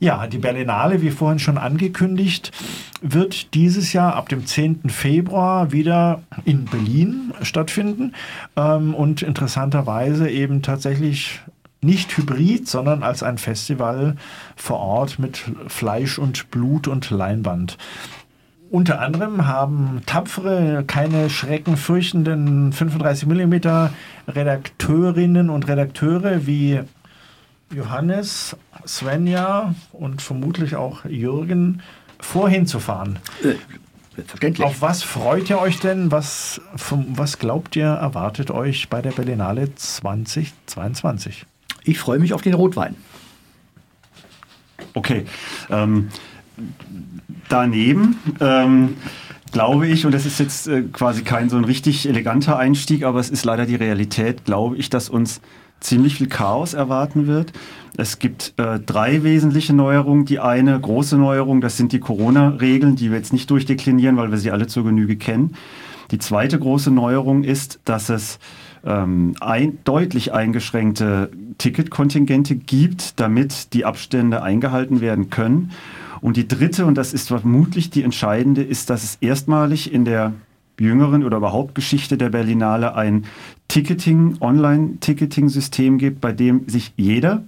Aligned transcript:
Ja, 0.00 0.28
die 0.28 0.38
Berlinale, 0.38 1.02
wie 1.02 1.10
vorhin 1.10 1.40
schon 1.40 1.58
angekündigt, 1.58 2.52
wird 3.02 3.54
dieses 3.54 3.92
Jahr 3.92 4.14
ab 4.14 4.28
dem 4.28 4.46
10. 4.46 4.90
Februar 4.90 5.72
wieder 5.72 6.22
in 6.44 6.66
Berlin 6.66 7.32
stattfinden 7.42 8.14
ähm, 8.56 8.94
und 8.94 9.22
interessanterweise 9.22 10.30
eben 10.30 10.62
tatsächlich 10.62 11.40
nicht 11.80 12.16
hybrid, 12.16 12.68
sondern 12.68 13.02
als 13.02 13.22
ein 13.22 13.38
Festival 13.38 14.16
vor 14.56 14.78
Ort 14.78 15.18
mit 15.18 15.44
Fleisch 15.66 16.18
und 16.18 16.50
Blut 16.50 16.86
und 16.86 17.10
Leinwand. 17.10 17.76
Unter 18.70 19.00
anderem 19.00 19.46
haben 19.46 20.02
tapfere, 20.04 20.84
keine 20.86 21.30
Schrecken 21.30 21.76
fürchtenden 21.76 22.72
35 22.72 23.26
mm 23.26 23.54
Redakteurinnen 24.28 25.48
und 25.48 25.68
Redakteure 25.68 26.46
wie 26.46 26.80
Johannes, 27.74 28.56
Svenja 28.86 29.74
und 29.92 30.22
vermutlich 30.22 30.76
auch 30.76 31.04
Jürgen 31.04 31.82
vorhin 32.20 32.66
zu 32.66 32.80
fahren. 32.80 33.18
Äh, 33.42 33.54
selbstverständlich. 34.16 34.66
Auf 34.66 34.80
was 34.80 35.02
freut 35.02 35.50
ihr 35.50 35.58
euch 35.60 35.78
denn? 35.80 36.10
Was, 36.10 36.60
was 36.72 37.38
glaubt 37.38 37.76
ihr, 37.76 37.86
erwartet 37.86 38.50
euch 38.50 38.88
bei 38.88 39.02
der 39.02 39.12
Berlinale 39.12 39.74
2022? 39.74 41.46
Ich 41.84 41.98
freue 41.98 42.18
mich 42.18 42.32
auf 42.32 42.42
den 42.42 42.54
Rotwein. 42.54 42.96
Okay. 44.94 45.26
Ähm, 45.70 46.08
daneben 47.48 48.18
ähm, 48.40 48.96
glaube 49.52 49.86
ich, 49.86 50.06
und 50.06 50.12
das 50.12 50.26
ist 50.26 50.38
jetzt 50.38 50.68
äh, 50.68 50.82
quasi 50.92 51.22
kein 51.22 51.48
so 51.48 51.56
ein 51.56 51.64
richtig 51.64 52.08
eleganter 52.08 52.58
Einstieg, 52.58 53.04
aber 53.04 53.20
es 53.20 53.30
ist 53.30 53.44
leider 53.44 53.66
die 53.66 53.74
Realität, 53.76 54.44
glaube 54.44 54.76
ich, 54.76 54.90
dass 54.90 55.08
uns 55.08 55.40
ziemlich 55.80 56.16
viel 56.16 56.28
Chaos 56.28 56.74
erwarten 56.74 57.26
wird. 57.26 57.52
Es 57.96 58.18
gibt 58.18 58.54
äh, 58.56 58.80
drei 58.80 59.22
wesentliche 59.22 59.74
Neuerungen. 59.74 60.24
Die 60.24 60.40
eine 60.40 60.78
große 60.78 61.16
Neuerung, 61.16 61.60
das 61.60 61.76
sind 61.76 61.92
die 61.92 62.00
Corona-Regeln, 62.00 62.96
die 62.96 63.10
wir 63.10 63.16
jetzt 63.16 63.32
nicht 63.32 63.50
durchdeklinieren, 63.50 64.16
weil 64.16 64.30
wir 64.30 64.38
sie 64.38 64.50
alle 64.50 64.66
zur 64.66 64.84
Genüge 64.84 65.16
kennen. 65.16 65.54
Die 66.10 66.18
zweite 66.18 66.58
große 66.58 66.90
Neuerung 66.90 67.44
ist, 67.44 67.80
dass 67.84 68.08
es 68.08 68.38
ähm, 68.84 69.34
ein, 69.40 69.78
deutlich 69.84 70.32
eingeschränkte 70.32 71.30
Ticketkontingente 71.58 72.56
gibt, 72.56 73.20
damit 73.20 73.74
die 73.74 73.84
Abstände 73.84 74.42
eingehalten 74.42 75.00
werden 75.00 75.30
können. 75.30 75.72
Und 76.20 76.36
die 76.36 76.48
dritte, 76.48 76.86
und 76.86 76.96
das 76.96 77.12
ist 77.12 77.28
vermutlich 77.28 77.90
die 77.90 78.02
entscheidende, 78.02 78.62
ist, 78.62 78.90
dass 78.90 79.04
es 79.04 79.16
erstmalig 79.20 79.92
in 79.92 80.04
der 80.04 80.32
jüngeren 80.80 81.24
oder 81.24 81.38
überhaupt 81.38 81.74
Geschichte 81.74 82.16
der 82.16 82.30
Berlinale 82.30 82.94
ein 82.94 83.24
Ticketing, 83.68 84.36
Online-Ticketing-System 84.40 85.98
gibt, 85.98 86.20
bei 86.20 86.32
dem 86.32 86.68
sich 86.68 86.92
jeder, 86.96 87.42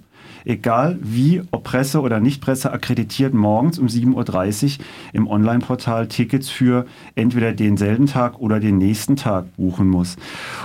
egal 0.45 0.97
wie, 1.01 1.41
ob 1.51 1.63
Presse 1.63 2.01
oder 2.01 2.19
Nicht-Presse 2.19 2.71
akkreditiert, 2.71 3.33
morgens 3.33 3.79
um 3.79 3.87
7.30 3.87 4.79
Uhr 4.79 4.85
im 5.13 5.27
Online-Portal 5.27 6.07
Tickets 6.07 6.49
für 6.49 6.85
entweder 7.15 7.53
denselben 7.53 8.07
Tag 8.07 8.39
oder 8.39 8.59
den 8.59 8.77
nächsten 8.77 9.15
Tag 9.15 9.55
buchen 9.55 9.87
muss. 9.87 10.17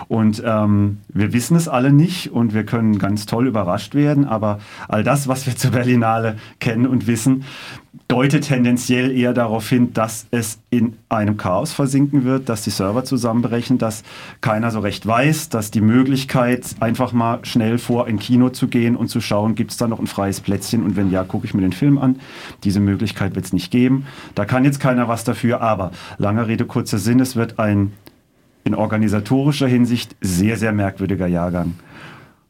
Und 0.09 0.43
ähm, 0.45 0.99
wir 1.09 1.33
wissen 1.33 1.57
es 1.57 1.69
alle 1.69 1.93
nicht 1.93 2.33
und 2.33 2.55
wir 2.55 2.65
können 2.65 2.99
ganz 2.99 3.27
toll 3.27 3.47
überrascht 3.47 3.95
werden, 3.95 4.25
aber 4.25 4.59
all 4.89 5.05
das, 5.05 5.29
was 5.29 5.47
wir 5.47 5.57
zur 5.57 5.73
Berlinale 5.73 6.37
kennen 6.61 6.87
und 6.87 7.07
wissen, 7.07 7.45
deutet 8.09 8.45
tendenziell 8.45 9.11
eher 9.11 9.33
darauf 9.33 9.69
hin, 9.69 9.93
dass 9.93 10.27
es 10.31 10.61
in 10.71 10.97
einem 11.09 11.37
Chaos 11.37 11.73
versinken 11.73 12.25
wird, 12.25 12.49
dass 12.49 12.63
die 12.63 12.71
Server 12.71 13.05
zusammenbrechen, 13.05 13.79
dass 13.79 14.05
keiner 14.41 14.71
so 14.71 14.81
recht 14.81 15.07
weiß, 15.07 15.49
dass 15.49 15.71
die 15.71 15.81
Möglichkeit, 15.81 16.77
einfach 16.79 17.13
mal 17.13 17.45
schnell 17.45 17.79
vor 17.79 18.07
ein 18.07 18.19
Kino 18.19 18.51
zu 18.51 18.69
gehen 18.69 18.95
und 18.95 19.09
zu 19.09 19.21
schauen, 19.21 19.57
gibt 19.57 19.73
es 19.73 19.77
da 19.77 19.89
noch 19.89 19.99
ein 19.99 20.07
freies 20.07 20.41
Plätzchen 20.41 20.85
und 20.85 20.97
wenn 20.97 21.11
ja, 21.11 21.25
gucke 21.25 21.47
ich 21.47 21.55
mir 21.55 21.63
den 21.63 21.73
Film 21.73 21.99
an. 21.99 22.21
Diese 22.63 22.81
Möglichkeit 22.81 23.35
wird 23.35 23.47
es 23.47 23.53
nicht 23.53 23.73
geben. 23.73 24.07
Da 24.35 24.45
kann 24.45 24.65
jetzt 24.65 24.79
keiner 24.79 25.09
was 25.09 25.25
dafür, 25.25 25.61
aber 25.61 25.91
langer 26.19 26.47
Rede, 26.47 26.65
kurzer 26.65 26.99
Sinn, 26.99 27.19
es 27.19 27.35
wird 27.35 27.59
ein 27.59 27.93
in 28.63 28.75
organisatorischer 28.75 29.69
Hinsicht 29.69 30.17
sehr, 30.21 30.57
sehr 30.57 30.73
merkwürdiger 30.73 31.27
Jahrgang 31.27 31.75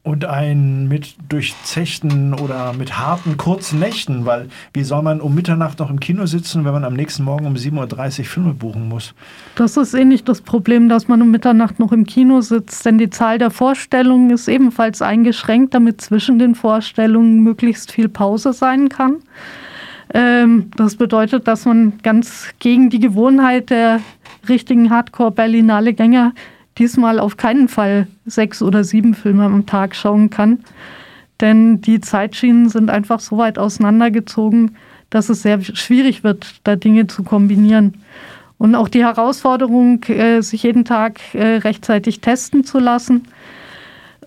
und 0.07 0.23
ein 0.23 0.87
mit 0.87 1.15
durchzechten 1.27 2.33
oder 2.33 2.71
mit 2.71 2.97
harten 2.97 3.35
kurzen 3.35 3.79
Nächten, 3.79 4.25
weil 4.25 4.47
wie 4.73 4.85
soll 4.85 5.01
man 5.01 5.19
um 5.19 5.35
Mitternacht 5.35 5.79
noch 5.79 5.89
im 5.89 5.99
Kino 5.99 6.25
sitzen, 6.25 6.63
wenn 6.63 6.71
man 6.71 6.85
am 6.85 6.93
nächsten 6.93 7.25
Morgen 7.25 7.45
um 7.45 7.55
7.30 7.55 8.19
Uhr 8.19 8.25
Filme 8.25 8.53
buchen 8.53 8.87
muss? 8.87 9.13
Das 9.55 9.75
ist 9.75 9.93
eh 9.93 10.05
nicht 10.05 10.29
das 10.29 10.39
Problem, 10.39 10.87
dass 10.87 11.09
man 11.09 11.21
um 11.21 11.29
Mitternacht 11.29 11.77
noch 11.79 11.91
im 11.91 12.05
Kino 12.05 12.39
sitzt, 12.39 12.85
denn 12.85 12.97
die 12.97 13.09
Zahl 13.09 13.37
der 13.37 13.51
Vorstellungen 13.51 14.29
ist 14.29 14.47
ebenfalls 14.47 15.01
eingeschränkt, 15.01 15.73
damit 15.73 15.99
zwischen 15.99 16.39
den 16.39 16.55
Vorstellungen 16.55 17.43
möglichst 17.43 17.91
viel 17.91 18.07
Pause 18.07 18.53
sein 18.53 18.87
kann. 18.87 19.17
Ähm, 20.13 20.71
das 20.77 20.95
bedeutet, 20.95 21.49
dass 21.49 21.65
man 21.65 21.97
ganz 22.01 22.47
gegen 22.59 22.89
die 22.89 23.01
Gewohnheit 23.01 23.71
der 23.71 23.99
richtigen 24.47 24.89
Hardcore-Berlinale-Gänger 24.89 26.31
diesmal 26.77 27.19
auf 27.19 27.37
keinen 27.37 27.67
Fall 27.67 28.07
sechs 28.25 28.61
oder 28.61 28.83
sieben 28.83 29.13
Filme 29.13 29.45
am 29.45 29.65
Tag 29.65 29.95
schauen 29.95 30.29
kann. 30.29 30.59
Denn 31.41 31.81
die 31.81 32.01
Zeitschienen 32.01 32.69
sind 32.69 32.89
einfach 32.89 33.19
so 33.19 33.37
weit 33.37 33.59
auseinandergezogen, 33.59 34.75
dass 35.09 35.29
es 35.29 35.41
sehr 35.41 35.61
schwierig 35.61 36.23
wird, 36.23 36.59
da 36.63 36.75
Dinge 36.75 37.07
zu 37.07 37.23
kombinieren. 37.23 37.95
Und 38.57 38.75
auch 38.75 38.89
die 38.89 39.03
Herausforderung, 39.03 40.03
äh, 40.05 40.41
sich 40.41 40.63
jeden 40.63 40.83
Tag 40.83 41.19
äh, 41.33 41.57
rechtzeitig 41.57 42.21
testen 42.21 42.63
zu 42.63 42.79
lassen 42.79 43.27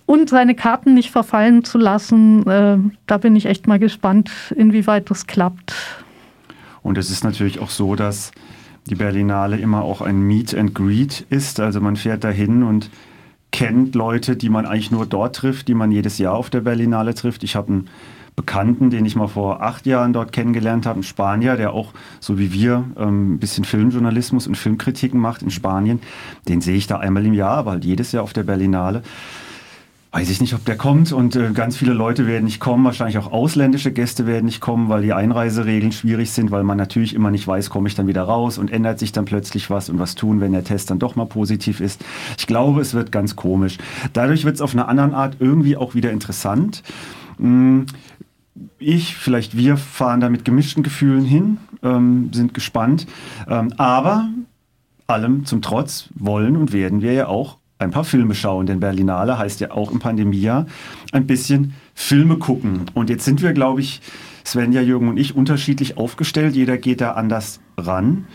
und 0.06 0.30
seine 0.30 0.54
Karten 0.54 0.94
nicht 0.94 1.10
verfallen 1.10 1.64
zu 1.64 1.78
lassen, 1.78 2.46
äh, 2.46 2.78
da 3.06 3.18
bin 3.18 3.34
ich 3.34 3.46
echt 3.46 3.66
mal 3.66 3.78
gespannt, 3.78 4.30
inwieweit 4.56 5.10
das 5.10 5.26
klappt. 5.26 5.74
Und 6.82 6.96
es 6.96 7.10
ist 7.10 7.24
natürlich 7.24 7.58
auch 7.58 7.70
so, 7.70 7.96
dass 7.96 8.30
die 8.90 8.96
Berlinale 8.96 9.56
immer 9.56 9.82
auch 9.82 10.00
ein 10.00 10.20
Meet 10.20 10.54
and 10.54 10.74
Greet 10.74 11.24
ist. 11.30 11.60
Also 11.60 11.80
man 11.80 11.96
fährt 11.96 12.24
dahin 12.24 12.62
und 12.62 12.90
kennt 13.52 13.94
Leute, 13.94 14.36
die 14.36 14.48
man 14.48 14.66
eigentlich 14.66 14.90
nur 14.90 15.06
dort 15.06 15.36
trifft, 15.36 15.68
die 15.68 15.74
man 15.74 15.90
jedes 15.90 16.18
Jahr 16.18 16.34
auf 16.34 16.50
der 16.50 16.60
Berlinale 16.60 17.14
trifft. 17.14 17.44
Ich 17.44 17.56
habe 17.56 17.68
einen 17.68 17.88
Bekannten, 18.36 18.90
den 18.90 19.04
ich 19.04 19.16
mal 19.16 19.28
vor 19.28 19.62
acht 19.62 19.86
Jahren 19.86 20.12
dort 20.12 20.32
kennengelernt 20.32 20.86
habe, 20.86 20.96
einen 20.96 21.02
Spanier, 21.02 21.56
der 21.56 21.72
auch, 21.72 21.92
so 22.20 22.38
wie 22.38 22.52
wir, 22.52 22.84
ähm, 22.96 23.34
ein 23.34 23.38
bisschen 23.38 23.64
Filmjournalismus 23.64 24.46
und 24.46 24.56
Filmkritiken 24.56 25.20
macht 25.20 25.42
in 25.42 25.50
Spanien. 25.50 26.00
Den 26.48 26.60
sehe 26.60 26.76
ich 26.76 26.86
da 26.86 26.98
einmal 26.98 27.26
im 27.26 27.34
Jahr, 27.34 27.58
aber 27.58 27.72
halt 27.72 27.84
jedes 27.84 28.12
Jahr 28.12 28.22
auf 28.22 28.32
der 28.32 28.44
Berlinale 28.44 29.02
weiß 30.12 30.28
ich 30.28 30.40
nicht, 30.40 30.54
ob 30.54 30.64
der 30.64 30.76
kommt 30.76 31.12
und 31.12 31.36
äh, 31.36 31.52
ganz 31.52 31.76
viele 31.76 31.92
Leute 31.92 32.26
werden 32.26 32.44
nicht 32.44 32.58
kommen, 32.58 32.84
wahrscheinlich 32.84 33.16
auch 33.18 33.30
ausländische 33.30 33.92
Gäste 33.92 34.26
werden 34.26 34.46
nicht 34.46 34.60
kommen, 34.60 34.88
weil 34.88 35.02
die 35.02 35.12
Einreiseregeln 35.12 35.92
schwierig 35.92 36.32
sind, 36.32 36.50
weil 36.50 36.64
man 36.64 36.76
natürlich 36.76 37.14
immer 37.14 37.30
nicht 37.30 37.46
weiß, 37.46 37.70
komme 37.70 37.88
ich 37.88 37.94
dann 37.94 38.08
wieder 38.08 38.22
raus 38.22 38.58
und 38.58 38.72
ändert 38.72 38.98
sich 38.98 39.12
dann 39.12 39.24
plötzlich 39.24 39.70
was 39.70 39.88
und 39.88 40.00
was 40.00 40.16
tun, 40.16 40.40
wenn 40.40 40.50
der 40.50 40.64
Test 40.64 40.90
dann 40.90 40.98
doch 40.98 41.14
mal 41.14 41.26
positiv 41.26 41.80
ist. 41.80 42.04
Ich 42.38 42.48
glaube, 42.48 42.80
es 42.80 42.92
wird 42.92 43.12
ganz 43.12 43.36
komisch. 43.36 43.78
Dadurch 44.12 44.44
wird 44.44 44.56
es 44.56 44.60
auf 44.60 44.72
eine 44.72 44.88
andere 44.88 45.14
Art 45.14 45.36
irgendwie 45.38 45.76
auch 45.76 45.94
wieder 45.94 46.10
interessant. 46.10 46.82
Hm, 47.38 47.86
ich, 48.80 49.16
vielleicht 49.16 49.56
wir 49.56 49.76
fahren 49.76 50.20
da 50.20 50.28
mit 50.28 50.44
gemischten 50.44 50.82
Gefühlen 50.82 51.24
hin, 51.24 51.58
ähm, 51.84 52.32
sind 52.32 52.52
gespannt. 52.52 53.06
Ähm, 53.48 53.72
aber 53.76 54.28
allem 55.06 55.44
zum 55.44 55.62
Trotz 55.62 56.08
wollen 56.14 56.56
und 56.56 56.72
werden 56.72 57.00
wir 57.00 57.12
ja 57.12 57.26
auch 57.28 57.58
ein 57.80 57.90
paar 57.90 58.04
Filme 58.04 58.34
schauen, 58.34 58.66
denn 58.66 58.80
Berlinale 58.80 59.38
heißt 59.38 59.60
ja 59.60 59.70
auch 59.70 59.90
im 59.90 59.98
Pandemiejahr 59.98 60.66
ein 61.12 61.26
bisschen 61.26 61.74
Filme 61.94 62.36
gucken. 62.36 62.82
Und 62.94 63.10
jetzt 63.10 63.24
sind 63.24 63.42
wir, 63.42 63.52
glaube 63.52 63.80
ich, 63.80 64.00
Svenja, 64.44 64.80
Jürgen 64.80 65.08
und 65.08 65.18
ich 65.18 65.34
unterschiedlich 65.34 65.96
aufgestellt. 65.96 66.54
Jeder 66.54 66.78
geht 66.78 67.00
da 67.00 67.12
anders 67.12 67.60
ran. 67.76 68.26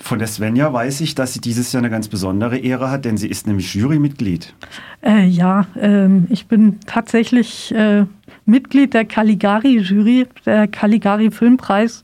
Von 0.00 0.20
der 0.20 0.28
Svenja 0.28 0.72
weiß 0.72 1.00
ich, 1.00 1.14
dass 1.14 1.32
sie 1.32 1.40
dieses 1.40 1.72
Jahr 1.72 1.82
eine 1.82 1.90
ganz 1.90 2.08
besondere 2.08 2.56
Ehre 2.56 2.90
hat, 2.90 3.04
denn 3.04 3.16
sie 3.16 3.28
ist 3.28 3.46
nämlich 3.48 3.74
Jurymitglied. 3.74 4.54
Äh, 5.02 5.26
ja, 5.26 5.66
äh, 5.74 6.08
ich 6.30 6.46
bin 6.46 6.78
tatsächlich 6.86 7.74
äh, 7.74 8.06
Mitglied 8.48 8.94
der 8.94 9.04
Caligari-Jury, 9.04 10.26
der 10.46 10.68
Caligari-Filmpreis 10.68 12.02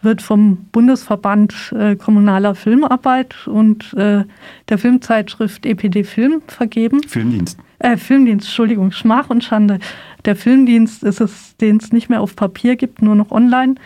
wird 0.00 0.22
vom 0.22 0.56
Bundesverband 0.72 1.72
äh, 1.78 1.96
Kommunaler 1.96 2.54
Filmarbeit 2.54 3.46
und 3.46 3.92
äh, 3.94 4.24
der 4.68 4.78
Filmzeitschrift 4.78 5.64
EPD 5.64 6.02
Film 6.02 6.42
vergeben. 6.48 7.02
Filmdienst. 7.04 7.58
Äh, 7.78 7.96
Filmdienst, 7.96 8.46
Entschuldigung, 8.46 8.90
Schmach 8.90 9.30
und 9.30 9.44
Schande. 9.44 9.78
Der 10.24 10.34
Filmdienst 10.34 11.04
ist 11.04 11.20
es, 11.20 11.56
den 11.58 11.76
es 11.76 11.92
nicht 11.92 12.08
mehr 12.08 12.20
auf 12.20 12.34
Papier 12.36 12.76
gibt, 12.76 13.02
nur 13.02 13.14
noch 13.14 13.30
online. 13.30 13.76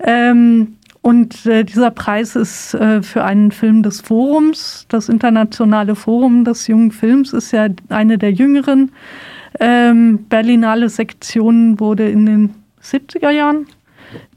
Ähm, 0.00 0.76
und 1.02 1.46
äh, 1.46 1.64
dieser 1.64 1.92
Preis 1.92 2.34
ist 2.34 2.74
äh, 2.74 3.02
für 3.02 3.22
einen 3.22 3.52
Film 3.52 3.84
des 3.84 4.00
Forums. 4.00 4.86
Das 4.88 5.08
Internationale 5.08 5.94
Forum 5.94 6.44
des 6.44 6.66
jungen 6.66 6.90
Films 6.90 7.32
ist 7.32 7.52
ja 7.52 7.68
eine 7.90 8.18
der 8.18 8.32
jüngeren 8.32 8.90
ähm, 9.60 10.26
Berlinale 10.28 10.88
Sektionen, 10.88 11.80
wurde 11.80 12.08
in 12.08 12.26
den 12.26 12.54
70er 12.82 13.30
Jahren 13.30 13.66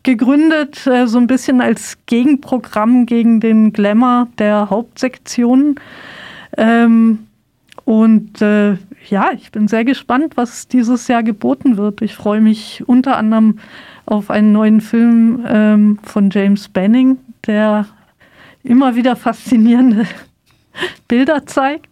gegründet, 0.03 0.85
äh, 0.87 1.07
so 1.07 1.17
ein 1.17 1.27
bisschen 1.27 1.61
als 1.61 1.97
Gegenprogramm 2.05 3.05
gegen 3.05 3.39
den 3.39 3.73
Glamour 3.73 4.27
der 4.37 4.69
Hauptsektionen. 4.69 5.75
Ähm, 6.57 7.27
und 7.85 8.41
äh, 8.41 8.77
ja, 9.09 9.31
ich 9.33 9.51
bin 9.51 9.67
sehr 9.67 9.85
gespannt, 9.85 10.37
was 10.37 10.67
dieses 10.67 11.07
Jahr 11.07 11.23
geboten 11.23 11.77
wird. 11.77 12.01
Ich 12.01 12.15
freue 12.15 12.41
mich 12.41 12.83
unter 12.87 13.17
anderem 13.17 13.59
auf 14.05 14.29
einen 14.29 14.51
neuen 14.51 14.81
Film 14.81 15.43
ähm, 15.47 15.99
von 16.03 16.29
James 16.29 16.67
Banning, 16.69 17.17
der 17.47 17.87
immer 18.63 18.95
wieder 18.95 19.15
faszinierende 19.15 20.05
Bilder 21.07 21.45
zeigt. 21.45 21.88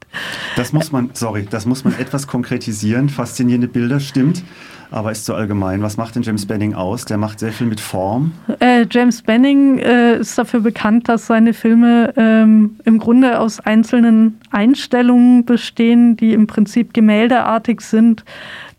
Das 0.55 0.73
muss 0.73 0.91
man, 0.91 1.11
sorry, 1.13 1.47
das 1.49 1.65
muss 1.65 1.83
man 1.83 1.97
etwas 1.99 2.27
konkretisieren. 2.27 3.09
Faszinierende 3.09 3.67
Bilder, 3.67 3.99
stimmt 3.99 4.43
aber 4.91 5.11
ist 5.11 5.25
zu 5.25 5.33
allgemein. 5.33 5.81
Was 5.81 5.97
macht 5.97 6.15
denn 6.15 6.23
James 6.23 6.45
Benning 6.45 6.73
aus? 6.73 7.05
Der 7.05 7.17
macht 7.17 7.39
sehr 7.39 7.51
viel 7.51 7.67
mit 7.67 7.79
Form. 7.79 8.31
Äh, 8.59 8.85
James 8.89 9.21
Benning 9.21 9.79
äh, 9.79 10.17
ist 10.17 10.37
dafür 10.37 10.61
bekannt, 10.61 11.09
dass 11.09 11.27
seine 11.27 11.53
Filme 11.53 12.13
ähm, 12.15 12.77
im 12.85 12.99
Grunde 12.99 13.39
aus 13.39 13.59
einzelnen 13.59 14.39
Einstellungen 14.51 15.45
bestehen, 15.45 16.15
die 16.17 16.33
im 16.33 16.47
Prinzip 16.47 16.93
gemäldeartig 16.93 17.81
sind. 17.81 18.23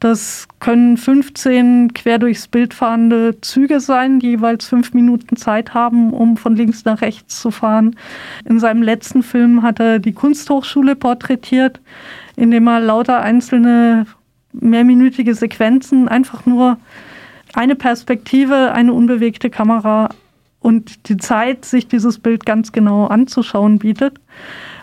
Das 0.00 0.46
können 0.60 0.96
15 0.96 1.92
quer 1.92 2.18
durchs 2.18 2.46
Bild 2.46 2.72
fahrende 2.72 3.40
Züge 3.40 3.80
sein, 3.80 4.20
die 4.20 4.28
jeweils 4.28 4.68
fünf 4.68 4.94
Minuten 4.94 5.36
Zeit 5.36 5.74
haben, 5.74 6.12
um 6.12 6.36
von 6.36 6.54
links 6.54 6.84
nach 6.84 7.00
rechts 7.00 7.40
zu 7.40 7.50
fahren. 7.50 7.96
In 8.44 8.60
seinem 8.60 8.82
letzten 8.82 9.24
Film 9.24 9.62
hat 9.62 9.80
er 9.80 9.98
die 9.98 10.12
Kunsthochschule 10.12 10.94
porträtiert, 10.94 11.80
indem 12.36 12.68
er 12.68 12.78
lauter 12.80 13.20
einzelne 13.20 14.06
mehrminütige 14.52 15.34
Sequenzen, 15.34 16.06
einfach 16.08 16.46
nur 16.46 16.78
eine 17.54 17.74
Perspektive, 17.74 18.72
eine 18.72 18.92
unbewegte 18.92 19.50
Kamera 19.50 20.10
und 20.60 21.08
die 21.08 21.16
Zeit, 21.16 21.64
sich 21.64 21.88
dieses 21.88 22.18
Bild 22.18 22.46
ganz 22.46 22.72
genau 22.72 23.06
anzuschauen, 23.06 23.78
bietet. 23.78 24.20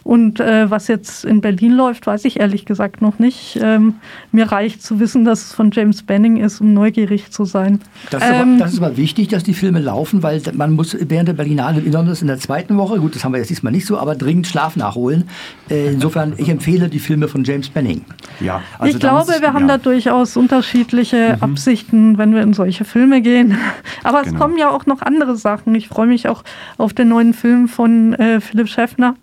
Und 0.05 0.39
äh, 0.39 0.69
was 0.69 0.87
jetzt 0.87 1.25
in 1.25 1.41
Berlin 1.41 1.71
läuft, 1.71 2.05
weiß 2.05 2.25
ich 2.25 2.39
ehrlich 2.39 2.65
gesagt 2.65 3.01
noch 3.01 3.17
nicht. 3.17 3.57
Ähm, 3.59 3.95
mir 4.31 4.51
reicht 4.51 4.83
zu 4.83 4.99
wissen, 4.99 5.25
dass 5.25 5.45
es 5.45 5.53
von 5.53 5.71
James 5.71 6.03
Benning 6.03 6.37
ist, 6.37 6.61
um 6.61 6.75
neugierig 6.75 7.31
zu 7.31 7.43
sein. 7.43 7.79
Das 8.11 8.21
ist, 8.21 8.29
ähm, 8.29 8.35
aber, 8.35 8.59
das 8.59 8.73
ist 8.73 8.83
aber 8.83 8.97
wichtig, 8.97 9.29
dass 9.29 9.43
die 9.43 9.55
Filme 9.55 9.79
laufen, 9.79 10.21
weil 10.21 10.43
man 10.53 10.73
muss 10.73 10.95
während 10.99 11.29
der 11.29 11.33
Berlinale, 11.33 11.81
besonders 11.81 12.21
in 12.21 12.27
der 12.27 12.37
zweiten 12.37 12.77
Woche, 12.77 12.99
gut, 12.99 13.15
das 13.15 13.25
haben 13.25 13.31
wir 13.31 13.39
jetzt 13.39 13.49
diesmal 13.49 13.73
nicht 13.73 13.87
so, 13.87 13.97
aber 13.97 14.13
dringend 14.13 14.45
Schlaf 14.45 14.75
nachholen. 14.75 15.23
Äh, 15.71 15.93
insofern, 15.93 16.33
ich 16.37 16.49
empfehle 16.49 16.87
die 16.87 16.99
Filme 16.99 17.27
von 17.27 17.43
James 17.43 17.69
Benning. 17.69 18.05
Ja, 18.41 18.61
also 18.77 18.93
ich 18.93 18.99
glaube, 18.99 19.31
wir 19.31 19.41
ja. 19.41 19.53
haben 19.53 19.67
da 19.67 19.79
durchaus 19.79 20.37
unterschiedliche 20.37 21.37
mhm. 21.37 21.43
Absichten, 21.43 22.17
wenn 22.19 22.35
wir 22.35 22.43
in 22.43 22.53
solche 22.53 22.85
Filme 22.85 23.23
gehen. 23.23 23.57
Aber 24.03 24.21
genau. 24.21 24.35
es 24.35 24.39
kommen 24.39 24.57
ja 24.59 24.69
auch 24.69 24.85
noch 24.85 25.01
andere 25.01 25.35
Sachen. 25.35 25.73
Ich 25.73 25.87
freue 25.87 26.05
mich 26.05 26.29
auch 26.29 26.43
auf 26.77 26.93
den 26.93 27.07
neuen 27.07 27.33
Film 27.33 27.67
von 27.67 28.13
äh, 28.13 28.39
Philipp 28.39 28.69
Schäffner 28.69 29.15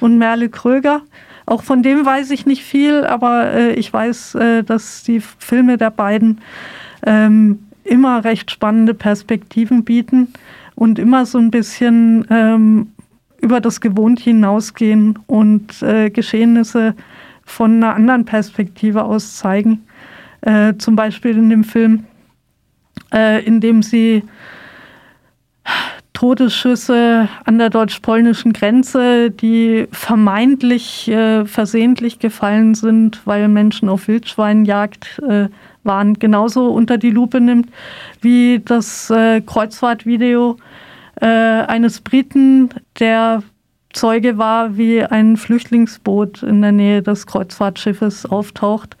und 0.00 0.18
Merle 0.18 0.48
Kröger. 0.48 1.02
Auch 1.46 1.62
von 1.62 1.82
dem 1.82 2.04
weiß 2.04 2.30
ich 2.30 2.44
nicht 2.44 2.62
viel, 2.62 3.04
aber 3.04 3.52
äh, 3.52 3.72
ich 3.72 3.92
weiß, 3.92 4.34
äh, 4.34 4.62
dass 4.62 5.02
die 5.02 5.20
Filme 5.20 5.78
der 5.78 5.90
beiden 5.90 6.40
ähm, 7.06 7.60
immer 7.84 8.24
recht 8.24 8.50
spannende 8.50 8.92
Perspektiven 8.94 9.84
bieten 9.84 10.28
und 10.74 10.98
immer 10.98 11.24
so 11.26 11.38
ein 11.38 11.50
bisschen 11.50 12.26
ähm, 12.30 12.92
über 13.40 13.60
das 13.60 13.80
Gewohnte 13.80 14.24
hinausgehen 14.24 15.18
und 15.26 15.82
äh, 15.82 16.10
Geschehnisse 16.10 16.94
von 17.44 17.76
einer 17.76 17.94
anderen 17.94 18.24
Perspektive 18.24 19.04
aus 19.04 19.36
zeigen. 19.36 19.84
Äh, 20.42 20.74
zum 20.76 20.96
Beispiel 20.96 21.36
in 21.36 21.50
dem 21.50 21.64
Film, 21.64 22.04
äh, 23.12 23.44
in 23.44 23.60
dem 23.60 23.82
sie 23.82 24.22
Todesschüsse 26.18 27.28
an 27.44 27.58
der 27.58 27.70
deutsch-polnischen 27.70 28.52
Grenze, 28.52 29.30
die 29.30 29.86
vermeintlich 29.92 31.06
äh, 31.06 31.44
versehentlich 31.44 32.18
gefallen 32.18 32.74
sind, 32.74 33.20
weil 33.24 33.46
Menschen 33.46 33.88
auf 33.88 34.08
Wildschweinjagd 34.08 35.22
äh, 35.28 35.48
waren, 35.84 36.14
genauso 36.14 36.70
unter 36.70 36.98
die 36.98 37.12
Lupe 37.12 37.40
nimmt 37.40 37.70
wie 38.20 38.60
das 38.64 39.10
äh, 39.10 39.40
Kreuzfahrtvideo 39.42 40.56
äh, 41.20 41.26
eines 41.26 42.00
Briten, 42.00 42.70
der 42.98 43.44
Zeuge 43.92 44.38
war, 44.38 44.76
wie 44.76 45.04
ein 45.04 45.36
Flüchtlingsboot 45.36 46.42
in 46.42 46.62
der 46.62 46.72
Nähe 46.72 47.00
des 47.00 47.28
Kreuzfahrtschiffes 47.28 48.26
auftaucht. 48.26 48.96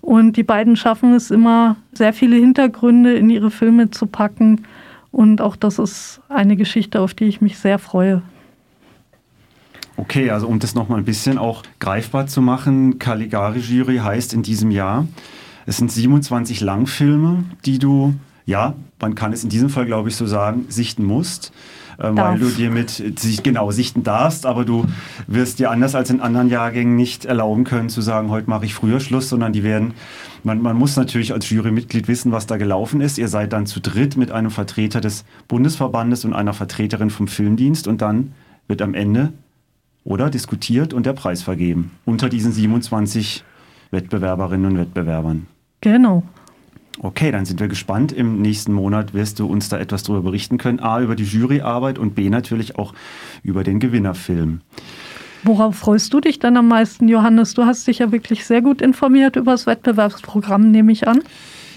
Und 0.00 0.38
die 0.38 0.42
beiden 0.42 0.76
schaffen 0.76 1.12
es 1.12 1.30
immer, 1.30 1.76
sehr 1.92 2.14
viele 2.14 2.36
Hintergründe 2.36 3.12
in 3.12 3.28
ihre 3.28 3.50
Filme 3.50 3.90
zu 3.90 4.06
packen 4.06 4.64
und 5.14 5.40
auch 5.40 5.54
das 5.54 5.78
ist 5.78 6.20
eine 6.28 6.56
Geschichte, 6.56 7.00
auf 7.00 7.14
die 7.14 7.24
ich 7.24 7.40
mich 7.40 7.56
sehr 7.58 7.78
freue. 7.78 8.22
Okay, 9.96 10.30
also 10.30 10.48
um 10.48 10.58
das 10.58 10.74
nochmal 10.74 10.98
ein 10.98 11.04
bisschen 11.04 11.38
auch 11.38 11.62
greifbar 11.78 12.26
zu 12.26 12.42
machen, 12.42 12.98
Caligari-Jury 12.98 13.98
heißt 13.98 14.34
in 14.34 14.42
diesem 14.42 14.72
Jahr, 14.72 15.06
es 15.66 15.76
sind 15.76 15.92
27 15.92 16.60
Langfilme, 16.60 17.44
die 17.64 17.78
du, 17.78 18.14
ja, 18.44 18.74
man 19.00 19.14
kann 19.14 19.32
es 19.32 19.44
in 19.44 19.50
diesem 19.50 19.70
Fall, 19.70 19.86
glaube 19.86 20.08
ich, 20.08 20.16
so 20.16 20.26
sagen, 20.26 20.66
sichten 20.68 21.04
musst. 21.04 21.52
Äh, 21.98 22.10
weil 22.12 22.38
du 22.38 22.48
dir 22.48 22.70
mit 22.70 23.02
genau 23.42 23.70
sichten 23.70 24.02
darfst, 24.02 24.46
aber 24.46 24.64
du 24.64 24.86
wirst 25.26 25.58
dir 25.58 25.70
anders 25.70 25.94
als 25.94 26.10
in 26.10 26.20
anderen 26.20 26.48
Jahrgängen 26.48 26.96
nicht 26.96 27.24
erlauben 27.24 27.64
können 27.64 27.88
zu 27.88 28.00
sagen, 28.00 28.30
heute 28.30 28.50
mache 28.50 28.64
ich 28.64 28.74
früher 28.74 29.00
Schluss, 29.00 29.28
sondern 29.28 29.52
die 29.52 29.62
werden, 29.62 29.94
man, 30.42 30.60
man 30.60 30.76
muss 30.76 30.96
natürlich 30.96 31.32
als 31.32 31.48
Jurymitglied 31.50 32.08
wissen, 32.08 32.32
was 32.32 32.46
da 32.46 32.56
gelaufen 32.56 33.00
ist. 33.00 33.18
Ihr 33.18 33.28
seid 33.28 33.52
dann 33.52 33.66
zu 33.66 33.80
dritt 33.80 34.16
mit 34.16 34.30
einem 34.30 34.50
Vertreter 34.50 35.00
des 35.00 35.24
Bundesverbandes 35.48 36.24
und 36.24 36.32
einer 36.32 36.52
Vertreterin 36.52 37.10
vom 37.10 37.28
Filmdienst 37.28 37.86
und 37.88 38.02
dann 38.02 38.32
wird 38.66 38.82
am 38.82 38.94
Ende 38.94 39.32
oder 40.04 40.30
diskutiert 40.30 40.92
und 40.92 41.06
der 41.06 41.14
Preis 41.14 41.42
vergeben 41.42 41.92
unter 42.04 42.28
diesen 42.28 42.52
27 42.52 43.44
Wettbewerberinnen 43.90 44.72
und 44.72 44.78
Wettbewerbern. 44.78 45.46
Genau. 45.80 46.22
Okay, 47.00 47.32
dann 47.32 47.44
sind 47.44 47.60
wir 47.60 47.68
gespannt. 47.68 48.12
Im 48.12 48.40
nächsten 48.40 48.72
Monat 48.72 49.14
wirst 49.14 49.40
du 49.40 49.46
uns 49.46 49.68
da 49.68 49.78
etwas 49.78 50.04
darüber 50.04 50.22
berichten 50.22 50.58
können. 50.58 50.80
A, 50.80 51.00
über 51.00 51.16
die 51.16 51.24
Juryarbeit 51.24 51.98
und 51.98 52.14
B, 52.14 52.30
natürlich 52.30 52.78
auch 52.78 52.94
über 53.42 53.64
den 53.64 53.80
Gewinnerfilm. 53.80 54.60
Worauf 55.42 55.76
freust 55.76 56.12
du 56.14 56.20
dich 56.20 56.38
dann 56.38 56.56
am 56.56 56.68
meisten, 56.68 57.08
Johannes? 57.08 57.52
Du 57.52 57.64
hast 57.64 57.86
dich 57.86 57.98
ja 57.98 58.12
wirklich 58.12 58.46
sehr 58.46 58.62
gut 58.62 58.80
informiert 58.80 59.36
über 59.36 59.52
das 59.52 59.66
Wettbewerbsprogramm, 59.66 60.70
nehme 60.70 60.92
ich 60.92 61.06
an. 61.06 61.22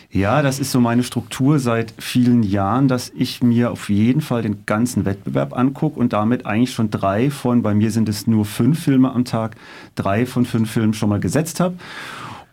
Ja, 0.09 0.41
das 0.41 0.59
ist 0.59 0.71
so 0.71 0.79
meine 0.79 1.03
Struktur 1.03 1.59
seit 1.59 1.93
vielen 1.99 2.41
Jahren, 2.41 2.87
dass 2.87 3.11
ich 3.13 3.43
mir 3.43 3.71
auf 3.71 3.89
jeden 3.89 4.21
Fall 4.21 4.41
den 4.41 4.65
ganzen 4.65 5.03
Wettbewerb 5.03 5.55
angucke 5.57 5.99
und 5.99 6.13
damit 6.13 6.45
eigentlich 6.45 6.73
schon 6.73 6.89
drei 6.89 7.29
von, 7.29 7.61
bei 7.61 7.73
mir 7.73 7.91
sind 7.91 8.07
es 8.07 8.25
nur 8.25 8.45
fünf 8.45 8.79
Filme 8.79 9.11
am 9.11 9.25
Tag, 9.25 9.57
drei 9.95 10.25
von 10.25 10.45
fünf 10.45 10.71
Filmen 10.71 10.93
schon 10.93 11.09
mal 11.09 11.19
gesetzt 11.19 11.59
habe. 11.59 11.75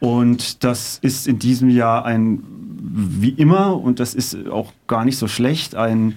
Und 0.00 0.64
das 0.64 0.98
ist 1.00 1.26
in 1.26 1.38
diesem 1.38 1.70
Jahr 1.70 2.04
ein, 2.04 2.42
wie 2.80 3.30
immer, 3.30 3.80
und 3.80 4.00
das 4.00 4.14
ist 4.14 4.48
auch 4.48 4.72
gar 4.86 5.04
nicht 5.04 5.18
so 5.18 5.28
schlecht, 5.28 5.74
ein 5.74 6.16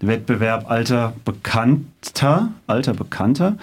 Wettbewerb 0.00 0.70
alter 0.70 1.14
Bekannter, 1.24 2.50
alter 2.66 2.94
Bekannter 2.94 3.56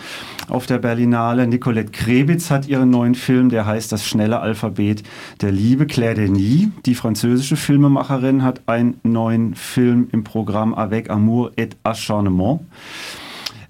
auf 0.48 0.66
der 0.66 0.80
Berlinale. 0.80 1.48
Nicolette 1.48 1.92
Krebitz 1.92 2.50
hat 2.50 2.68
ihren 2.68 2.90
neuen 2.90 3.16
Film, 3.16 3.50
der 3.50 3.66
heißt 3.66 3.92
Das 3.92 4.06
schnelle 4.06 4.40
Alphabet 4.40 5.04
der 5.42 5.52
Liebe. 5.52 5.86
Claire 5.86 6.16
Denis, 6.16 6.70
die 6.86 6.96
französische 6.96 7.56
Filmemacherin, 7.56 8.44
hat 8.44 8.62
einen 8.68 9.00
neuen 9.04 9.56
Film 9.56 10.08
im 10.12 10.24
Programm 10.24 10.74
Avec 10.74 11.10
Amour 11.10 11.52
et 11.56 11.76
Acharnement. 11.84 12.62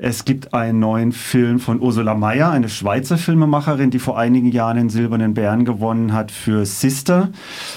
Es 0.03 0.25
gibt 0.25 0.55
einen 0.55 0.79
neuen 0.79 1.12
Film 1.12 1.60
von 1.60 1.79
Ursula 1.79 2.15
Mayer, 2.15 2.50
eine 2.50 2.70
Schweizer 2.70 3.20
Filmemacherin, 3.20 3.91
die 3.91 4.00
vor 4.00 4.17
einigen 4.17 4.51
Jahren 4.51 4.77
den 4.77 4.89
Silbernen 4.89 5.36
Bären 5.36 5.63
gewonnen 5.63 6.12
hat 6.12 6.31
für 6.31 6.65
Sister. 6.65 7.29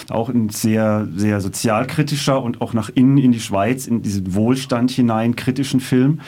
Auch 0.08 0.30
ein 0.30 0.48
sehr, 0.48 1.06
sehr 1.14 1.42
sozialkritischer 1.42 2.42
und 2.42 2.62
auch 2.62 2.72
nach 2.72 2.88
innen 2.88 3.18
in 3.18 3.32
die 3.32 3.40
Schweiz, 3.40 3.86
in 3.86 4.00
diesen 4.00 4.34
Wohlstand 4.34 4.90
hinein 4.90 5.36
kritischen 5.36 5.80
Film. 5.80 6.20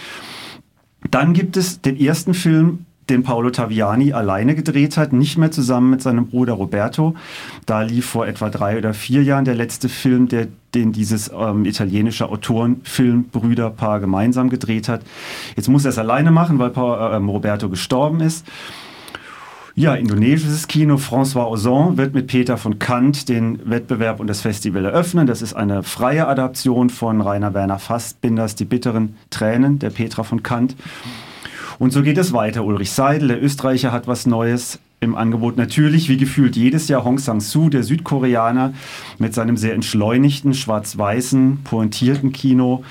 Dann 1.10 1.32
gibt 1.32 1.56
es 1.56 1.80
den 1.80 1.98
ersten 1.98 2.34
Film 2.34 2.84
den 3.08 3.22
Paolo 3.22 3.50
Taviani 3.50 4.12
alleine 4.12 4.54
gedreht 4.54 4.96
hat, 4.96 5.12
nicht 5.12 5.38
mehr 5.38 5.50
zusammen 5.50 5.90
mit 5.90 6.02
seinem 6.02 6.26
Bruder 6.26 6.54
Roberto. 6.54 7.14
Da 7.64 7.82
lief 7.82 8.06
vor 8.06 8.26
etwa 8.26 8.50
drei 8.50 8.78
oder 8.78 8.94
vier 8.94 9.22
Jahren 9.22 9.44
der 9.44 9.54
letzte 9.54 9.88
Film, 9.88 10.28
der, 10.28 10.48
den 10.74 10.92
dieses 10.92 11.30
ähm, 11.36 11.64
italienische 11.64 12.28
Autorenfilmbrüderpaar 12.28 14.00
gemeinsam 14.00 14.50
gedreht 14.50 14.88
hat. 14.88 15.02
Jetzt 15.54 15.68
muss 15.68 15.84
er 15.84 15.90
es 15.90 15.98
alleine 15.98 16.30
machen, 16.30 16.58
weil 16.58 16.70
Paolo, 16.70 17.16
ähm, 17.16 17.28
Roberto 17.28 17.68
gestorben 17.68 18.20
ist. 18.20 18.44
Ja, 19.78 19.94
indonesisches 19.94 20.68
Kino. 20.68 20.96
François 20.96 21.50
Ozon 21.50 21.98
wird 21.98 22.14
mit 22.14 22.28
Peter 22.28 22.56
von 22.56 22.78
Kant 22.78 23.28
den 23.28 23.60
Wettbewerb 23.68 24.20
und 24.20 24.26
das 24.26 24.40
Festival 24.40 24.86
eröffnen. 24.86 25.26
Das 25.26 25.42
ist 25.42 25.52
eine 25.52 25.82
freie 25.82 26.26
Adaption 26.26 26.88
von 26.88 27.20
Rainer 27.20 27.52
Werner 27.52 27.78
Fassbinders 27.78 28.54
Die 28.54 28.64
bitteren 28.64 29.16
Tränen 29.28 29.78
der 29.78 29.90
Petra 29.90 30.22
von 30.22 30.42
Kant. 30.42 30.76
Und 31.78 31.92
so 31.92 32.02
geht 32.02 32.18
es 32.18 32.32
weiter. 32.32 32.64
Ulrich 32.64 32.90
Seidel, 32.90 33.28
der 33.28 33.42
Österreicher, 33.42 33.92
hat 33.92 34.06
was 34.06 34.26
Neues 34.26 34.78
im 35.00 35.14
Angebot. 35.14 35.56
Natürlich, 35.56 36.08
wie 36.08 36.16
gefühlt 36.16 36.56
jedes 36.56 36.88
Jahr, 36.88 37.04
Hong 37.04 37.18
Sang-soo, 37.18 37.68
der 37.68 37.82
Südkoreaner, 37.82 38.72
mit 39.18 39.34
seinem 39.34 39.56
sehr 39.56 39.74
entschleunigten, 39.74 40.54
schwarz-weißen, 40.54 41.64
pointierten 41.64 42.32
Kino. 42.32 42.84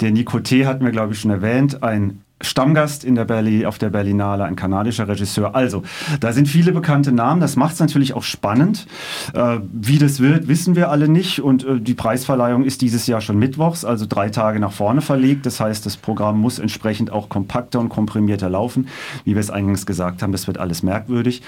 Der 0.00 0.12
Nico 0.12 0.38
T. 0.40 0.66
hatten 0.66 0.84
wir, 0.84 0.92
glaube 0.92 1.14
ich, 1.14 1.20
schon 1.20 1.30
erwähnt, 1.30 1.82
ein 1.82 2.22
Stammgast 2.42 3.02
in 3.02 3.14
der 3.14 3.24
Berli, 3.24 3.64
auf 3.64 3.78
der 3.78 3.88
Berlinale, 3.88 4.44
ein 4.44 4.56
kanadischer 4.56 5.08
Regisseur. 5.08 5.54
Also, 5.54 5.82
da 6.20 6.34
sind 6.34 6.48
viele 6.48 6.72
bekannte 6.72 7.10
Namen. 7.10 7.40
Das 7.40 7.56
macht 7.56 7.74
es 7.74 7.80
natürlich 7.80 8.12
auch 8.12 8.22
spannend. 8.22 8.86
Äh, 9.32 9.60
wie 9.72 9.98
das 9.98 10.20
wird, 10.20 10.46
wissen 10.46 10.76
wir 10.76 10.90
alle 10.90 11.08
nicht. 11.08 11.40
Und 11.40 11.64
äh, 11.64 11.80
die 11.80 11.94
Preisverleihung 11.94 12.64
ist 12.64 12.82
dieses 12.82 13.06
Jahr 13.06 13.22
schon 13.22 13.38
mittwochs, 13.38 13.86
also 13.86 14.04
drei 14.06 14.28
Tage 14.28 14.60
nach 14.60 14.72
vorne 14.72 15.00
verlegt. 15.00 15.46
Das 15.46 15.60
heißt, 15.60 15.86
das 15.86 15.96
Programm 15.96 16.38
muss 16.38 16.58
entsprechend 16.58 17.10
auch 17.10 17.30
kompakter 17.30 17.80
und 17.80 17.88
komprimierter 17.88 18.50
laufen. 18.50 18.88
Wie 19.24 19.34
wir 19.34 19.40
es 19.40 19.50
eingangs 19.50 19.86
gesagt 19.86 20.22
haben, 20.22 20.32
das 20.32 20.46
wird 20.46 20.58
alles 20.58 20.82
merkwürdig. 20.82 21.40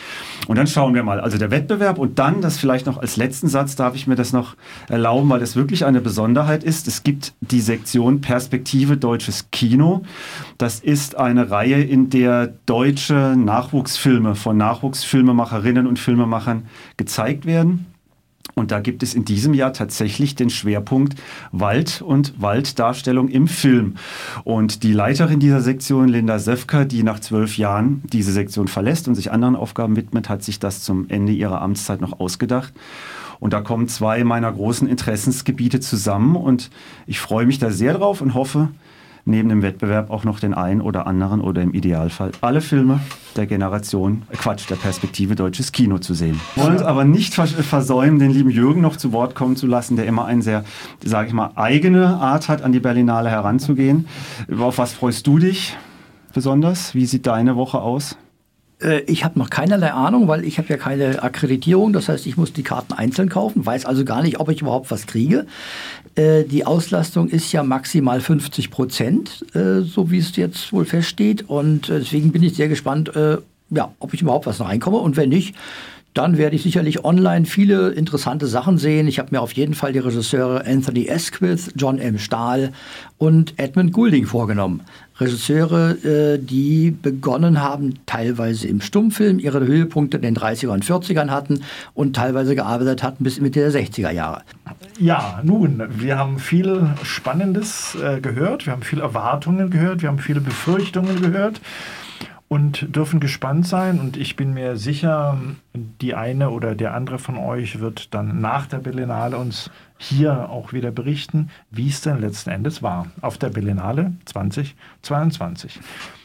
Und 0.47 0.57
dann 0.57 0.67
schauen 0.67 0.95
wir 0.95 1.03
mal. 1.03 1.21
Also 1.21 1.37
der 1.37 1.51
Wettbewerb 1.51 1.99
und 1.99 2.19
dann, 2.19 2.41
das 2.41 2.57
vielleicht 2.57 2.87
noch 2.87 2.97
als 2.97 3.19
letzten 3.19 3.49
Satz, 3.49 3.77
darf 3.77 3.95
ich 3.95 4.07
mir 4.07 4.17
das 4.17 4.33
noch 4.33 4.57
erlauben, 4.89 5.29
weil 5.29 5.41
das 5.41 5.55
wirklich 5.55 5.85
eine 5.85 6.01
Besonderheit 6.01 6.65
ist. 6.65 6.89
Es 6.89 7.03
gibt 7.03 7.35
die 7.43 7.61
Sektion 7.61 8.23
Perspektive 8.23 8.97
Deutsches 8.97 9.51
Kino. 9.51 10.03
Das 10.57 10.78
ist 10.81 11.17
eine 11.17 11.51
Reihe, 11.51 11.83
in 11.83 12.11
der 12.11 12.49
deutsche 12.67 13.35
Nachwuchsfilme 13.37 14.35
von 14.35 14.57
Nachwuchsfilmemacherinnen 14.57 15.87
und 15.87 15.99
Filmemachern 15.99 16.65
gezeigt 16.97 17.47
werden. 17.47 17.87
Und 18.55 18.73
da 18.73 18.81
gibt 18.81 19.03
es 19.03 19.15
in 19.15 19.25
diesem 19.25 19.55
Jahr 19.55 19.73
tatsächlich 19.73 20.35
den 20.35 20.51
Schwerpunkt 20.51 21.15
Wald 21.53 22.03
und 22.03 22.41
Walddarstellung 22.43 23.29
im 23.29 23.47
Film. 23.47 23.95
Und 24.43 24.83
die 24.83 24.93
Leiterin 24.93 25.39
dieser 25.39 25.61
Sektion, 25.61 26.09
Linda 26.09 26.39
Söfker, 26.41 26.85
die 26.85 27.05
nach 27.05 27.21
zwölf 27.21 27.57
Jahren 27.57 28.03
diese 28.13 28.33
Sektion 28.33 28.67
verlässt 28.67 29.07
und 29.07 29.15
sich 29.15 29.31
anderen 29.31 29.55
Aufgaben 29.55 29.97
widmet, 29.97 30.29
hat 30.29 30.43
sich 30.43 30.59
das 30.59 30.83
zum 30.83 31.09
Ende 31.09 31.33
ihrer 31.33 31.63
Amtszeit 31.63 32.01
noch 32.01 32.19
ausgedacht. 32.19 32.73
Und 33.39 33.53
da 33.53 33.61
kommen 33.61 33.87
zwei 33.87 34.25
meiner 34.25 34.51
großen 34.51 34.89
Interessensgebiete 34.89 35.79
zusammen. 35.79 36.35
Und 36.35 36.71
ich 37.07 37.21
freue 37.21 37.47
mich 37.47 37.61
da 37.61 37.71
sehr 37.71 37.95
drauf 37.95 38.21
und 38.21 38.35
hoffe, 38.35 38.71
neben 39.29 39.49
dem 39.49 39.63
Wettbewerb 39.63 40.11
auch 40.11 40.25
noch 40.25 40.41
den 40.41 40.55
einen 40.55 40.81
oder 40.81 41.07
anderen 41.07 41.41
oder 41.41 41.63
im 41.63 41.75
Idealfall 41.75 42.33
alle 42.41 42.61
Filme 42.61 43.01
der 43.37 43.47
Generation, 43.47 44.23
Quatsch, 44.33 44.69
der 44.69 44.77
Perspektive 44.77 45.37
deutsches 45.37 45.71
Kino 45.71 45.99
zu 45.99 46.15
sehen. 46.15 46.41
Wollen 46.57 46.73
uns 46.73 46.83
aber 46.83 47.05
nicht 47.05 47.35
versäumen, 47.35 48.19
den 48.19 48.31
lieben 48.31 48.51
Jürgen 48.51 48.81
noch 48.81 48.97
zu 48.97 49.13
Wort 49.13 49.35
kommen 49.35 49.55
zu 49.55 49.67
lassen, 49.67 49.97
der 49.97 50.07
immer 50.07 50.25
eine 50.25 50.43
sehr, 50.43 50.65
sage 51.05 51.29
ich 51.29 51.35
mal, 51.35 51.53
eigene 51.55 52.17
Art 52.17 52.49
hat, 52.49 52.63
an 52.63 52.73
die 52.73 52.81
Berlinale 52.81 53.31
heranzugehen. 53.31 54.09
Auf 54.59 54.79
was 54.79 54.93
freust 54.93 55.27
du 55.27 55.39
dich 55.39 55.77
besonders? 56.33 56.95
Wie 56.95 57.07
sieht 57.07 57.27
deine 57.27 57.55
Woche 57.55 57.81
aus? 57.81 58.17
Äh, 58.83 59.01
ich 59.03 59.25
habe 59.25 59.39
noch 59.39 59.51
keinerlei 59.51 59.93
Ahnung, 59.93 60.29
weil 60.29 60.45
ich 60.45 60.59
habe 60.59 60.69
ja 60.69 60.77
keine 60.77 61.23
Akkreditierung. 61.23 61.93
Das 61.93 62.09
heißt, 62.09 62.27
ich 62.27 62.37
muss 62.37 62.53
die 62.53 62.63
Karten 62.63 62.93
einzeln 62.93 63.29
kaufen, 63.29 63.65
weiß 63.65 63.85
also 63.85 64.05
gar 64.05 64.23
nicht, 64.23 64.41
ob 64.41 64.49
ich 64.49 64.61
überhaupt 64.61 64.91
was 64.91 65.07
kriege. 65.07 65.47
Äh, 66.15 66.45
die 66.45 66.67
Auslastung 66.67 67.29
ist 67.29 67.53
ja 67.53 67.63
maximal 67.63 68.21
50 68.21 68.71
Prozent, 68.71 69.45
äh, 69.55 69.81
so 69.81 70.11
wie 70.11 70.19
es 70.19 70.37
jetzt 70.37 70.73
wohl 70.73 70.85
feststeht. 70.85 71.49
Und 71.49 71.89
deswegen 71.89 72.33
bin 72.33 72.43
ich 72.43 72.55
sehr 72.55 72.69
gespannt, 72.69 73.13
ja, 73.71 73.93
ob 73.99 74.15
ich 74.15 74.23
überhaupt 74.23 74.47
was 74.47 74.61
reinkomme. 74.61 74.99
Und 74.99 75.17
wenn 75.17 75.29
nicht, 75.29 75.55
dann 76.19 76.37
werde 76.37 76.57
ich 76.57 76.65
sicherlich 76.65 77.05
online 77.05 77.47
viele 77.47 77.91
interessante 77.91 78.49
Sachen 78.49 78.77
sehen. 78.77 79.07
Ich 79.07 79.21
habe 79.21 79.29
mir 79.31 79.41
auf 79.41 79.53
jeden 79.53 79.75
Fall 79.75 79.93
die 79.93 80.01
Regisseure 80.01 80.67
Anthony 80.67 81.07
Esquith, 81.07 81.73
John 81.77 82.01
M. 82.01 82.19
Stahl 82.19 82.73
und 83.19 83.55
Edmund 83.57 83.93
Goulding 83.93 84.27
vorgenommen. 84.27 84.81
Regisseure, 85.21 85.93
äh, 86.05 86.39
die 86.39 86.91
begonnen 86.91 87.63
haben, 87.63 88.01
teilweise 88.07 88.67
im 88.67 88.81
Stummfilm 88.81 89.39
ihre 89.39 89.65
Höhepunkte 89.65 90.17
in 90.17 90.25
den 90.25 90.37
30er 90.37 90.71
und 90.71 90.85
40ern 90.85 91.31
hatten 91.31 91.61
und 91.95 92.17
teilweise 92.17 92.57
gearbeitet 92.57 93.05
hatten 93.05 93.23
bis 93.23 93.41
Mitte 93.41 93.61
der 93.61 93.71
60er 93.71 94.11
Jahre. 94.11 94.43
Ja, 94.99 95.41
nun, 95.45 95.85
wir 95.89 96.19
haben 96.19 96.41
viel 96.41 96.97
Spannendes 97.05 97.97
äh, 98.03 98.21
gehört, 98.21 98.67
wir 98.67 98.73
haben 98.73 98.83
viele 98.83 99.03
Erwartungen 99.03 99.71
gehört, 99.71 100.03
wir 100.03 100.09
haben 100.09 100.19
viele 100.19 100.41
Befürchtungen 100.41 101.23
gehört 101.23 101.61
und 102.49 102.97
dürfen 102.97 103.21
gespannt 103.21 103.67
sein. 103.67 104.01
Und 104.01 104.17
ich 104.17 104.37
bin 104.37 104.55
mir 104.55 104.77
sicher, 104.77 105.39
die 105.75 106.15
eine 106.15 106.51
oder 106.51 106.75
der 106.75 106.95
andere 106.95 107.19
von 107.19 107.37
euch 107.37 107.81
wird 107.81 108.15
dann 108.15 108.41
nach 108.41 108.67
der 108.67 108.79
Berlinale 108.79 109.37
uns 109.37 109.71
hier 109.99 110.49
auch 110.49 110.73
wieder 110.73 110.91
berichten, 110.91 111.51
wie 111.71 111.89
es 111.89 112.01
denn 112.01 112.21
letzten 112.21 112.51
Endes 112.51 112.83
war 112.83 113.07
auf 113.21 113.37
der 113.37 113.51
Berlinale 113.51 114.13
2022. 114.25 115.81